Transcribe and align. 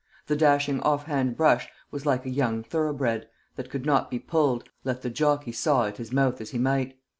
The 0.25 0.35
dashing 0.35 0.79
offhand 0.81 1.37
brush 1.37 1.69
was 1.91 2.07
like 2.07 2.25
a 2.25 2.29
young 2.31 2.63
thoroughbred, 2.63 3.29
that 3.55 3.69
could 3.69 3.85
not 3.85 4.09
be 4.09 4.17
pulled, 4.17 4.67
let 4.83 5.03
the 5.03 5.11
jockey 5.11 5.51
saw 5.51 5.85
at 5.85 5.97
his 5.97 6.11
mouth 6.11 6.41
as 6.41 6.49
he 6.49 6.57
might. 6.57 6.97